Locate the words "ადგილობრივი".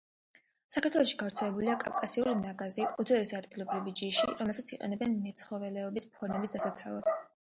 3.41-3.93